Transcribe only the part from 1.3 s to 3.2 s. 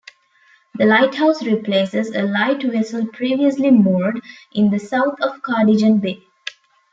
replaces a light-vessel